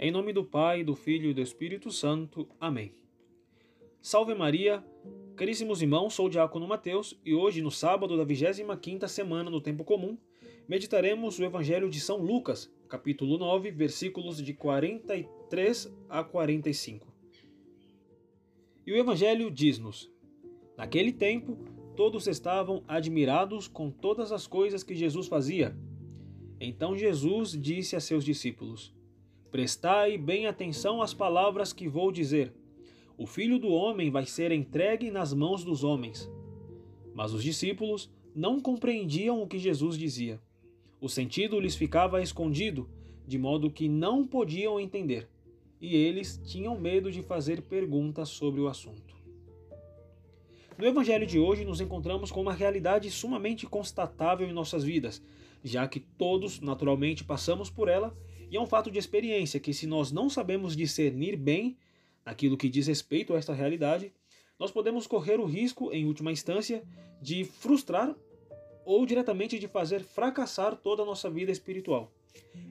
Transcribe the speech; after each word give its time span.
Em 0.00 0.12
nome 0.12 0.32
do 0.32 0.44
Pai, 0.44 0.84
do 0.84 0.94
Filho 0.94 1.28
e 1.28 1.34
do 1.34 1.40
Espírito 1.40 1.90
Santo. 1.90 2.46
Amém. 2.60 2.92
Salve 4.00 4.32
Maria, 4.32 4.80
caríssimos 5.34 5.82
irmãos, 5.82 6.14
sou 6.14 6.26
o 6.26 6.30
Diácono 6.30 6.68
Mateus 6.68 7.18
e 7.24 7.34
hoje, 7.34 7.60
no 7.60 7.68
sábado 7.68 8.16
da 8.16 8.24
25ª 8.24 9.08
semana 9.08 9.50
do 9.50 9.60
Tempo 9.60 9.82
Comum, 9.82 10.16
meditaremos 10.68 11.40
o 11.40 11.44
Evangelho 11.44 11.90
de 11.90 11.98
São 11.98 12.18
Lucas, 12.18 12.72
capítulo 12.88 13.38
9, 13.38 13.72
versículos 13.72 14.40
de 14.40 14.54
43 14.54 15.92
a 16.08 16.22
45. 16.22 17.12
E 18.86 18.92
o 18.92 18.96
Evangelho 18.96 19.50
diz-nos: 19.50 20.08
Naquele 20.76 21.12
tempo, 21.12 21.58
todos 21.96 22.28
estavam 22.28 22.84
admirados 22.86 23.66
com 23.66 23.90
todas 23.90 24.30
as 24.30 24.46
coisas 24.46 24.84
que 24.84 24.94
Jesus 24.94 25.26
fazia. 25.26 25.76
Então 26.60 26.96
Jesus 26.96 27.60
disse 27.60 27.96
a 27.96 28.00
seus 28.00 28.24
discípulos: 28.24 28.96
Prestai 29.50 30.18
bem 30.18 30.46
atenção 30.46 31.00
às 31.00 31.14
palavras 31.14 31.72
que 31.72 31.88
vou 31.88 32.12
dizer. 32.12 32.52
O 33.16 33.26
filho 33.26 33.58
do 33.58 33.68
homem 33.68 34.10
vai 34.10 34.26
ser 34.26 34.52
entregue 34.52 35.10
nas 35.10 35.32
mãos 35.32 35.64
dos 35.64 35.82
homens. 35.82 36.30
Mas 37.14 37.32
os 37.32 37.42
discípulos 37.42 38.10
não 38.34 38.60
compreendiam 38.60 39.42
o 39.42 39.46
que 39.46 39.58
Jesus 39.58 39.96
dizia. 39.96 40.38
O 41.00 41.08
sentido 41.08 41.58
lhes 41.58 41.74
ficava 41.74 42.22
escondido, 42.22 42.90
de 43.26 43.38
modo 43.38 43.70
que 43.70 43.88
não 43.88 44.26
podiam 44.26 44.78
entender, 44.78 45.26
e 45.80 45.96
eles 45.96 46.38
tinham 46.44 46.78
medo 46.78 47.10
de 47.10 47.22
fazer 47.22 47.62
perguntas 47.62 48.28
sobre 48.28 48.60
o 48.60 48.68
assunto. 48.68 49.16
No 50.76 50.86
Evangelho 50.86 51.26
de 51.26 51.38
hoje, 51.38 51.64
nos 51.64 51.80
encontramos 51.80 52.30
com 52.30 52.42
uma 52.42 52.52
realidade 52.52 53.10
sumamente 53.10 53.66
constatável 53.66 54.46
em 54.46 54.52
nossas 54.52 54.84
vidas, 54.84 55.22
já 55.64 55.88
que 55.88 56.00
todos, 56.00 56.60
naturalmente, 56.60 57.24
passamos 57.24 57.70
por 57.70 57.88
ela 57.88 58.14
e 58.50 58.56
é 58.56 58.60
um 58.60 58.66
fato 58.66 58.90
de 58.90 58.98
experiência 58.98 59.60
que, 59.60 59.74
se 59.74 59.86
nós 59.86 60.10
não 60.10 60.30
sabemos 60.30 60.76
discernir 60.76 61.36
bem 61.36 61.76
aquilo 62.24 62.56
que 62.56 62.68
diz 62.68 62.86
respeito 62.86 63.34
a 63.34 63.38
esta 63.38 63.52
realidade, 63.52 64.12
nós 64.58 64.70
podemos 64.70 65.06
correr 65.06 65.38
o 65.38 65.44
risco, 65.44 65.92
em 65.92 66.06
última 66.06 66.32
instância, 66.32 66.82
de 67.20 67.44
frustrar 67.44 68.14
ou 68.84 69.04
diretamente 69.04 69.58
de 69.58 69.68
fazer 69.68 70.00
fracassar 70.00 70.76
toda 70.76 71.02
a 71.02 71.06
nossa 71.06 71.28
vida 71.28 71.52
espiritual. 71.52 72.10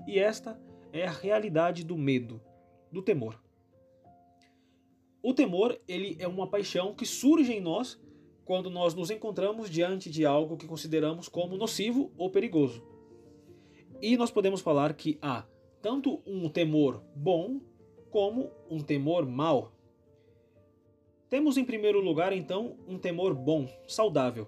E 0.07 0.17
esta 0.17 0.59
é 0.91 1.05
a 1.05 1.11
realidade 1.11 1.83
do 1.83 1.97
medo, 1.97 2.41
do 2.91 3.01
temor. 3.01 3.39
O 5.21 5.33
temor, 5.33 5.79
ele 5.87 6.15
é 6.19 6.27
uma 6.27 6.47
paixão 6.47 6.95
que 6.95 7.05
surge 7.05 7.53
em 7.53 7.61
nós 7.61 7.99
quando 8.45 8.69
nós 8.69 8.95
nos 8.95 9.11
encontramos 9.11 9.69
diante 9.69 10.09
de 10.09 10.25
algo 10.25 10.57
que 10.57 10.65
consideramos 10.65 11.27
como 11.27 11.57
nocivo 11.57 12.11
ou 12.17 12.29
perigoso. 12.31 12.81
E 14.01 14.15
nós 14.15 14.31
podemos 14.31 14.61
falar 14.61 14.93
que 14.93 15.17
há 15.21 15.45
tanto 15.81 16.21
um 16.25 16.49
temor 16.49 17.01
bom 17.15 17.59
como 18.09 18.51
um 18.69 18.79
temor 18.79 19.25
mau. 19.25 19.71
Temos 21.29 21.57
em 21.57 21.65
primeiro 21.65 21.99
lugar, 21.99 22.31
então, 22.31 22.77
um 22.87 22.97
temor 22.97 23.33
bom, 23.33 23.67
saudável, 23.87 24.47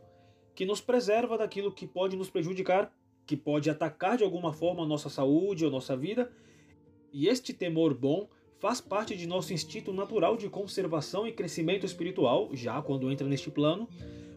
que 0.55 0.65
nos 0.65 0.79
preserva 0.79 1.37
daquilo 1.37 1.73
que 1.73 1.85
pode 1.85 2.15
nos 2.15 2.29
prejudicar, 2.29 2.93
que 3.25 3.35
pode 3.35 3.69
atacar 3.69 4.17
de 4.17 4.23
alguma 4.23 4.53
forma 4.53 4.83
a 4.83 4.87
nossa 4.87 5.09
saúde 5.09 5.65
ou 5.65 5.71
nossa 5.71 5.95
vida. 5.95 6.31
E 7.11 7.27
este 7.27 7.53
temor 7.53 7.93
bom 7.93 8.29
faz 8.59 8.81
parte 8.81 9.15
de 9.15 9.27
nosso 9.27 9.53
instinto 9.53 9.93
natural 9.93 10.35
de 10.35 10.49
conservação 10.49 11.27
e 11.27 11.31
crescimento 11.31 11.85
espiritual, 11.85 12.49
já 12.53 12.81
quando 12.81 13.11
entra 13.11 13.27
neste 13.27 13.51
plano, 13.51 13.87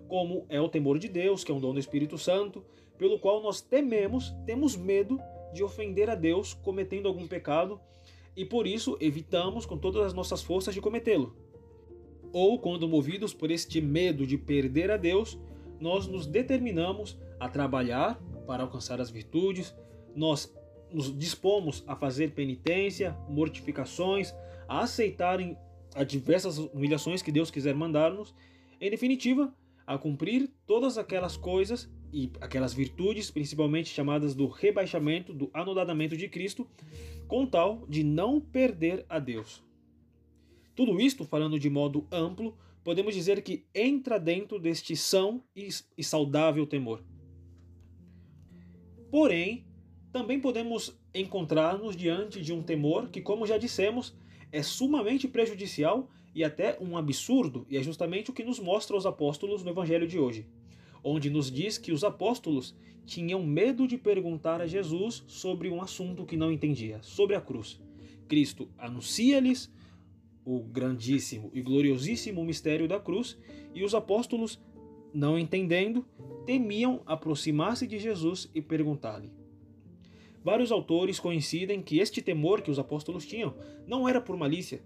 como 0.08 0.44
é 0.48 0.60
o 0.60 0.68
temor 0.68 0.98
de 0.98 1.08
Deus, 1.08 1.42
que 1.42 1.50
é 1.50 1.54
um 1.54 1.60
dom 1.60 1.72
do 1.72 1.80
Espírito 1.80 2.18
Santo, 2.18 2.64
pelo 2.98 3.18
qual 3.18 3.42
nós 3.42 3.60
tememos, 3.60 4.34
temos 4.44 4.76
medo 4.76 5.18
de 5.52 5.62
ofender 5.62 6.08
a 6.10 6.14
Deus 6.14 6.54
cometendo 6.54 7.08
algum 7.08 7.26
pecado 7.26 7.80
e 8.36 8.44
por 8.44 8.66
isso 8.66 8.96
evitamos 9.00 9.66
com 9.66 9.76
todas 9.76 10.06
as 10.06 10.14
nossas 10.14 10.42
forças 10.42 10.74
de 10.74 10.80
cometê-lo. 10.80 11.36
Ou 12.32 12.58
quando 12.58 12.88
movidos 12.88 13.34
por 13.34 13.50
este 13.50 13.80
medo 13.80 14.26
de 14.26 14.38
perder 14.38 14.90
a 14.90 14.96
Deus, 14.96 15.38
nós 15.78 16.06
nos 16.06 16.26
determinamos 16.26 17.18
a 17.38 17.48
trabalhar 17.48 18.20
para 18.46 18.62
alcançar 18.62 19.00
as 19.00 19.10
virtudes, 19.10 19.74
nós 20.14 20.52
nos 20.90 21.16
dispomos 21.16 21.84
a 21.86 21.96
fazer 21.96 22.32
penitência, 22.32 23.16
mortificações, 23.28 24.34
a 24.68 24.80
aceitarem 24.80 25.56
as 25.94 26.06
diversas 26.06 26.58
humilhações 26.58 27.22
que 27.22 27.32
Deus 27.32 27.50
quiser 27.50 27.74
mandar-nos, 27.74 28.34
em 28.80 28.90
definitiva, 28.90 29.52
a 29.86 29.98
cumprir 29.98 30.50
todas 30.66 30.98
aquelas 30.98 31.36
coisas 31.36 31.90
e 32.12 32.30
aquelas 32.40 32.74
virtudes, 32.74 33.30
principalmente 33.30 33.88
chamadas 33.88 34.34
do 34.34 34.46
rebaixamento, 34.46 35.32
do 35.32 35.50
anodadamento 35.52 36.16
de 36.16 36.28
Cristo, 36.28 36.68
com 37.26 37.46
tal 37.46 37.86
de 37.88 38.04
não 38.04 38.40
perder 38.40 39.06
a 39.08 39.18
Deus. 39.18 39.62
Tudo 40.74 41.00
isto, 41.00 41.24
falando 41.24 41.58
de 41.58 41.70
modo 41.70 42.06
amplo, 42.10 42.56
podemos 42.84 43.14
dizer 43.14 43.42
que 43.42 43.64
entra 43.74 44.18
dentro 44.18 44.58
deste 44.58 44.96
são 44.96 45.42
e 45.54 46.04
saudável 46.04 46.66
temor. 46.66 47.02
Porém, 49.10 49.66
também 50.12 50.40
podemos 50.40 50.98
encontrar-nos 51.14 51.96
diante 51.96 52.40
de 52.40 52.52
um 52.52 52.62
temor 52.62 53.08
que, 53.08 53.20
como 53.20 53.46
já 53.46 53.58
dissemos, 53.58 54.14
é 54.50 54.62
sumamente 54.62 55.26
prejudicial 55.28 56.10
e 56.34 56.42
até 56.42 56.78
um 56.80 56.96
absurdo, 56.96 57.66
e 57.68 57.76
é 57.76 57.82
justamente 57.82 58.30
o 58.30 58.32
que 58.32 58.44
nos 58.44 58.58
mostra 58.58 58.96
os 58.96 59.06
apóstolos 59.06 59.62
no 59.62 59.70
evangelho 59.70 60.06
de 60.06 60.18
hoje 60.18 60.46
onde 61.02 61.30
nos 61.30 61.50
diz 61.50 61.78
que 61.78 61.92
os 61.92 62.04
apóstolos 62.04 62.74
tinham 63.04 63.42
medo 63.44 63.86
de 63.88 63.98
perguntar 63.98 64.60
a 64.60 64.66
Jesus 64.66 65.24
sobre 65.26 65.68
um 65.68 65.82
assunto 65.82 66.24
que 66.24 66.36
não 66.36 66.52
entendia, 66.52 67.00
sobre 67.02 67.34
a 67.34 67.40
cruz. 67.40 67.80
Cristo 68.28 68.68
anuncia-lhes 68.78 69.70
o 70.44 70.60
grandíssimo 70.60 71.50
e 71.52 71.60
gloriosíssimo 71.60 72.44
mistério 72.44 72.86
da 72.86 73.00
cruz 73.00 73.36
e 73.74 73.84
os 73.84 73.94
apóstolos, 73.94 74.60
não 75.12 75.38
entendendo, 75.38 76.06
temiam 76.46 77.02
aproximar-se 77.06 77.86
de 77.86 77.98
Jesus 77.98 78.50
e 78.54 78.62
perguntar-lhe. 78.62 79.30
Vários 80.44 80.72
autores 80.72 81.20
coincidem 81.20 81.82
que 81.82 81.98
este 81.98 82.20
temor 82.20 82.62
que 82.62 82.70
os 82.70 82.78
apóstolos 82.78 83.26
tinham 83.26 83.54
não 83.86 84.08
era 84.08 84.20
por 84.20 84.36
malícia, 84.36 84.82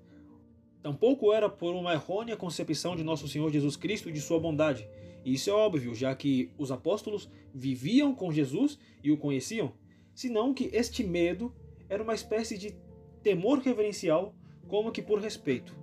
tampouco 0.86 1.32
era 1.32 1.48
por 1.48 1.74
uma 1.74 1.94
errônea 1.94 2.36
concepção 2.36 2.94
de 2.94 3.02
nosso 3.02 3.26
Senhor 3.26 3.50
Jesus 3.50 3.74
Cristo 3.74 4.08
e 4.08 4.12
de 4.12 4.20
sua 4.20 4.38
bondade, 4.38 4.88
isso 5.24 5.50
é 5.50 5.52
óbvio, 5.52 5.92
já 5.96 6.14
que 6.14 6.52
os 6.56 6.70
apóstolos 6.70 7.28
viviam 7.52 8.14
com 8.14 8.30
Jesus 8.30 8.78
e 9.02 9.10
o 9.10 9.18
conheciam, 9.18 9.72
senão 10.14 10.54
que 10.54 10.70
este 10.72 11.02
medo 11.02 11.52
era 11.88 12.00
uma 12.00 12.14
espécie 12.14 12.56
de 12.56 12.76
temor 13.20 13.58
reverencial, 13.58 14.32
como 14.68 14.92
que 14.92 15.02
por 15.02 15.18
respeito. 15.18 15.76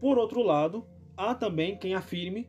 Por 0.00 0.16
outro 0.16 0.40
lado, 0.40 0.86
há 1.16 1.34
também 1.34 1.76
quem 1.76 1.94
afirme 1.94 2.48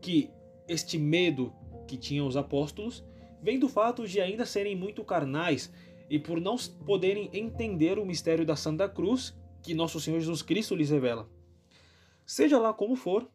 que 0.00 0.32
este 0.66 0.98
medo 0.98 1.52
que 1.86 1.96
tinham 1.96 2.26
os 2.26 2.36
apóstolos 2.36 3.04
vem 3.40 3.56
do 3.56 3.68
fato 3.68 4.04
de 4.04 4.20
ainda 4.20 4.44
serem 4.44 4.74
muito 4.74 5.04
carnais 5.04 5.72
e 6.10 6.18
por 6.18 6.40
não 6.40 6.56
poderem 6.84 7.30
entender 7.32 8.00
o 8.00 8.04
mistério 8.04 8.44
da 8.44 8.56
Santa 8.56 8.88
Cruz 8.88 9.32
que 9.68 9.74
nosso 9.74 10.00
Senhor 10.00 10.18
Jesus 10.18 10.40
Cristo 10.40 10.74
lhes 10.74 10.88
revela. 10.88 11.28
Seja 12.24 12.58
lá 12.58 12.72
como 12.72 12.96
for, 12.96 13.28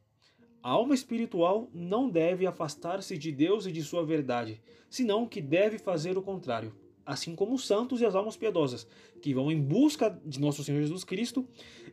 a 0.64 0.72
alma 0.72 0.96
espiritual 0.96 1.70
não 1.72 2.10
deve 2.10 2.48
afastar-se 2.48 3.16
de 3.20 3.32
Deus 3.32 3.68
e 3.68 3.72
de 3.72 3.84
sua 3.84 4.04
verdade, 4.04 4.60
senão 4.90 5.28
que 5.28 5.40
deve 5.40 5.78
fazer 5.78 6.18
o 6.18 6.24
contrário. 6.24 6.74
Assim 7.06 7.36
como 7.36 7.54
os 7.54 7.68
santos 7.68 8.02
e 8.02 8.06
as 8.08 8.16
almas 8.16 8.36
piedosas, 8.36 8.88
que 9.22 9.32
vão 9.32 9.52
em 9.52 9.62
busca 9.62 10.10
de 10.26 10.40
nosso 10.42 10.64
Senhor 10.64 10.82
Jesus 10.82 11.04
Cristo 11.04 11.48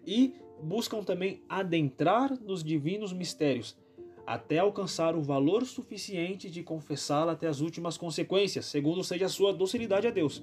e 0.06 0.32
buscam 0.62 1.02
também 1.02 1.42
adentrar 1.46 2.32
nos 2.40 2.64
divinos 2.64 3.12
mistérios, 3.12 3.76
até 4.26 4.58
alcançar 4.58 5.16
o 5.16 5.20
valor 5.20 5.66
suficiente 5.66 6.48
de 6.48 6.62
confessá-la 6.62 7.32
até 7.32 7.46
as 7.46 7.60
últimas 7.60 7.98
consequências, 7.98 8.64
segundo 8.64 9.04
seja 9.04 9.26
a 9.26 9.28
sua 9.28 9.52
docilidade 9.52 10.06
a 10.06 10.10
Deus, 10.10 10.42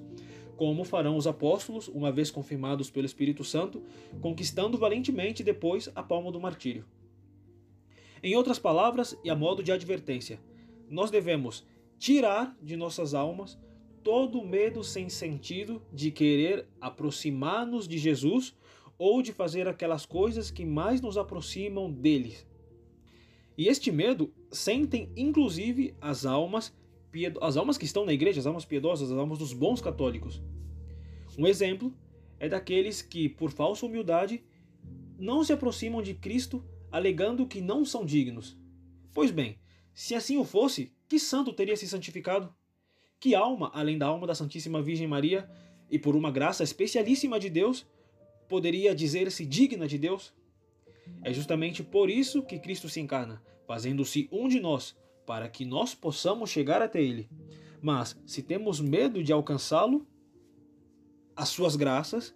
como 0.58 0.82
farão 0.82 1.16
os 1.16 1.28
apóstolos, 1.28 1.86
uma 1.86 2.10
vez 2.10 2.32
confirmados 2.32 2.90
pelo 2.90 3.06
Espírito 3.06 3.44
Santo, 3.44 3.80
conquistando 4.20 4.76
valentemente 4.76 5.44
depois 5.44 5.88
a 5.94 6.02
palma 6.02 6.32
do 6.32 6.40
martírio. 6.40 6.84
Em 8.20 8.34
outras 8.34 8.58
palavras, 8.58 9.16
e 9.22 9.30
a 9.30 9.36
modo 9.36 9.62
de 9.62 9.70
advertência, 9.70 10.40
nós 10.90 11.12
devemos 11.12 11.64
tirar 11.96 12.56
de 12.60 12.76
nossas 12.76 13.14
almas 13.14 13.56
todo 14.02 14.40
o 14.40 14.46
medo 14.46 14.82
sem 14.82 15.08
sentido 15.08 15.80
de 15.92 16.10
querer 16.10 16.66
aproximar-nos 16.80 17.86
de 17.86 17.96
Jesus 17.96 18.52
ou 18.98 19.22
de 19.22 19.32
fazer 19.32 19.68
aquelas 19.68 20.04
coisas 20.04 20.50
que 20.50 20.66
mais 20.66 21.00
nos 21.00 21.16
aproximam 21.16 21.88
dele. 21.88 22.36
E 23.56 23.68
este 23.68 23.92
medo 23.92 24.34
sentem 24.50 25.08
inclusive 25.16 25.94
as 26.00 26.26
almas 26.26 26.74
as 27.40 27.56
almas 27.56 27.78
que 27.78 27.84
estão 27.84 28.04
na 28.04 28.12
igreja, 28.12 28.40
as 28.40 28.46
almas 28.46 28.64
piedosas, 28.64 29.10
as 29.10 29.18
almas 29.18 29.38
dos 29.38 29.52
bons 29.52 29.80
católicos. 29.80 30.42
Um 31.36 31.46
exemplo 31.46 31.94
é 32.38 32.48
daqueles 32.48 33.02
que, 33.02 33.28
por 33.28 33.50
falsa 33.50 33.86
humildade, 33.86 34.42
não 35.18 35.42
se 35.42 35.52
aproximam 35.52 36.02
de 36.02 36.14
Cristo 36.14 36.64
alegando 36.90 37.46
que 37.46 37.60
não 37.60 37.84
são 37.84 38.04
dignos. 38.04 38.56
Pois 39.12 39.30
bem, 39.30 39.58
se 39.92 40.14
assim 40.14 40.38
o 40.38 40.44
fosse, 40.44 40.92
que 41.08 41.18
santo 41.18 41.52
teria 41.52 41.76
se 41.76 41.88
santificado? 41.88 42.54
Que 43.18 43.34
alma, 43.34 43.70
além 43.74 43.98
da 43.98 44.06
alma 44.06 44.26
da 44.26 44.34
Santíssima 44.34 44.80
Virgem 44.80 45.08
Maria, 45.08 45.50
e 45.90 45.98
por 45.98 46.14
uma 46.14 46.30
graça 46.30 46.62
especialíssima 46.62 47.40
de 47.40 47.50
Deus, 47.50 47.86
poderia 48.48 48.94
dizer-se 48.94 49.44
digna 49.44 49.88
de 49.88 49.98
Deus? 49.98 50.32
É 51.22 51.32
justamente 51.32 51.82
por 51.82 52.10
isso 52.10 52.42
que 52.42 52.58
Cristo 52.58 52.88
se 52.88 53.00
encarna, 53.00 53.42
fazendo-se 53.66 54.28
um 54.30 54.46
de 54.46 54.60
nós, 54.60 54.96
para 55.28 55.46
que 55.46 55.66
nós 55.66 55.94
possamos 55.94 56.48
chegar 56.48 56.80
até 56.80 57.02
Ele. 57.02 57.28
Mas, 57.82 58.18
se 58.24 58.42
temos 58.42 58.80
medo 58.80 59.22
de 59.22 59.30
alcançá-lo, 59.30 60.06
as 61.36 61.50
suas 61.50 61.76
graças, 61.76 62.34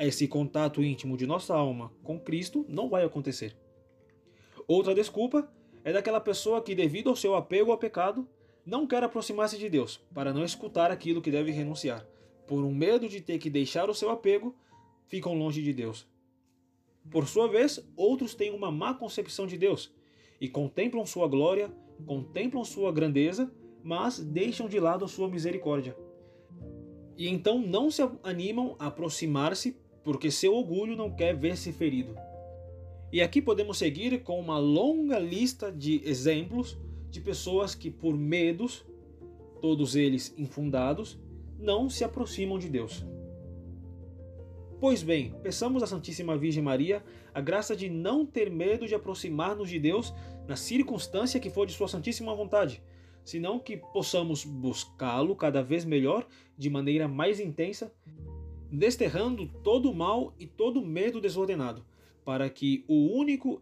esse 0.00 0.26
contato 0.26 0.82
íntimo 0.82 1.16
de 1.16 1.28
nossa 1.28 1.54
alma 1.54 1.92
com 2.02 2.18
Cristo 2.18 2.66
não 2.68 2.88
vai 2.88 3.04
acontecer. 3.04 3.56
Outra 4.66 4.96
desculpa 4.96 5.48
é 5.84 5.92
daquela 5.92 6.20
pessoa 6.20 6.60
que, 6.60 6.74
devido 6.74 7.08
ao 7.08 7.14
seu 7.14 7.36
apego 7.36 7.70
ao 7.70 7.78
pecado, 7.78 8.28
não 8.66 8.84
quer 8.84 9.04
aproximar-se 9.04 9.56
de 9.56 9.70
Deus 9.70 10.00
para 10.12 10.32
não 10.32 10.44
escutar 10.44 10.90
aquilo 10.90 11.22
que 11.22 11.30
deve 11.30 11.52
renunciar. 11.52 12.04
Por 12.48 12.64
um 12.64 12.74
medo 12.74 13.08
de 13.08 13.20
ter 13.20 13.38
que 13.38 13.48
deixar 13.48 13.88
o 13.88 13.94
seu 13.94 14.10
apego, 14.10 14.56
ficam 15.06 15.38
longe 15.38 15.62
de 15.62 15.72
Deus. 15.72 16.04
Por 17.12 17.28
sua 17.28 17.46
vez, 17.46 17.80
outros 17.96 18.34
têm 18.34 18.50
uma 18.50 18.72
má 18.72 18.92
concepção 18.92 19.46
de 19.46 19.56
Deus 19.56 19.94
e 20.40 20.48
contemplam 20.48 21.06
sua 21.06 21.28
glória, 21.28 21.72
contemplam 22.06 22.64
sua 22.64 22.92
grandeza, 22.92 23.50
mas 23.82 24.18
deixam 24.18 24.68
de 24.68 24.78
lado 24.78 25.06
sua 25.08 25.28
misericórdia. 25.28 25.96
E 27.16 27.28
então 27.28 27.58
não 27.58 27.90
se 27.90 28.02
animam 28.22 28.76
a 28.78 28.86
aproximar-se 28.86 29.76
porque 30.04 30.30
seu 30.30 30.54
orgulho 30.54 30.96
não 30.96 31.10
quer 31.10 31.36
ver-se 31.36 31.72
ferido. 31.72 32.14
E 33.12 33.20
aqui 33.20 33.40
podemos 33.40 33.78
seguir 33.78 34.22
com 34.22 34.38
uma 34.38 34.58
longa 34.58 35.18
lista 35.18 35.72
de 35.72 36.00
exemplos 36.04 36.78
de 37.10 37.20
pessoas 37.20 37.74
que, 37.74 37.90
por 37.90 38.16
medos, 38.16 38.84
todos 39.60 39.96
eles 39.96 40.34
infundados, 40.36 41.18
não 41.58 41.88
se 41.88 42.04
aproximam 42.04 42.58
de 42.58 42.68
Deus. 42.68 43.04
Pois 44.80 45.02
bem, 45.02 45.34
peçamos 45.42 45.82
à 45.82 45.88
Santíssima 45.88 46.36
Virgem 46.36 46.62
Maria 46.62 47.04
a 47.34 47.40
graça 47.40 47.74
de 47.74 47.88
não 47.88 48.24
ter 48.24 48.48
medo 48.48 48.86
de 48.86 48.94
aproximar-nos 48.94 49.68
de 49.68 49.80
Deus 49.80 50.14
na 50.46 50.54
circunstância 50.54 51.40
que 51.40 51.50
for 51.50 51.66
de 51.66 51.72
Sua 51.72 51.88
Santíssima 51.88 52.32
Vontade, 52.32 52.80
senão 53.24 53.58
que 53.58 53.76
possamos 53.76 54.44
buscá-lo 54.44 55.34
cada 55.34 55.64
vez 55.64 55.84
melhor, 55.84 56.28
de 56.56 56.70
maneira 56.70 57.08
mais 57.08 57.40
intensa, 57.40 57.92
desterrando 58.70 59.48
todo 59.64 59.90
o 59.90 59.94
mal 59.94 60.32
e 60.38 60.46
todo 60.46 60.80
o 60.80 60.86
medo 60.86 61.20
desordenado, 61.20 61.84
para 62.24 62.48
que 62.48 62.84
o 62.86 63.18
único 63.18 63.60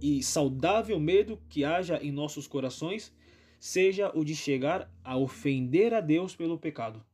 e 0.00 0.22
saudável 0.22 0.98
medo 0.98 1.38
que 1.50 1.64
haja 1.64 2.02
em 2.02 2.10
nossos 2.10 2.46
corações 2.46 3.14
seja 3.60 4.10
o 4.14 4.24
de 4.24 4.34
chegar 4.34 4.90
a 5.04 5.18
ofender 5.18 5.92
a 5.92 6.00
Deus 6.00 6.34
pelo 6.34 6.58
pecado, 6.58 7.04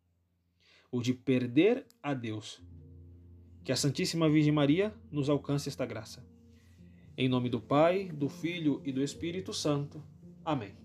o 0.93 1.03
de 1.03 1.13
perder 1.13 1.85
a 2.01 2.15
Deus. 2.15 2.63
Que 3.65 3.73
a 3.73 3.77
Santíssima 3.77 4.29
Virgem 4.29 4.53
Maria 4.53 4.93
nos 5.11 5.29
alcance 5.29 5.69
esta 5.69 5.87
graça. 5.87 6.25
Em 7.17 7.29
nome 7.29 7.49
do 7.49 7.61
Pai, 7.61 8.11
do 8.13 8.29
Filho 8.29 8.81
e 8.85 8.91
do 8.91 9.03
Espírito 9.03 9.53
Santo. 9.53 10.03
Amém. 10.45 10.82